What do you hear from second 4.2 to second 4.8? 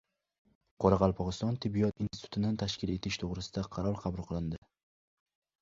qilindi